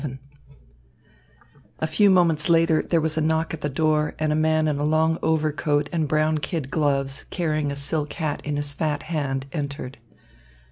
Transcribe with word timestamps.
XI 0.03 0.17
A 1.77 1.85
few 1.85 2.09
moments 2.09 2.49
later 2.49 2.81
there 2.81 2.99
was 2.99 3.19
a 3.19 3.21
knock 3.21 3.53
at 3.53 3.61
the 3.61 3.69
door, 3.69 4.15
and 4.17 4.33
a 4.33 4.35
man 4.35 4.67
in 4.67 4.79
a 4.79 4.83
long 4.83 5.19
overcoat 5.21 5.89
and 5.93 6.07
brown 6.07 6.39
kid 6.39 6.71
gloves, 6.71 7.25
carrying 7.29 7.69
a 7.71 7.75
silk 7.75 8.13
hat 8.13 8.41
in 8.43 8.55
his 8.55 8.73
fat 8.73 9.03
hand 9.03 9.45
entered. 9.53 9.99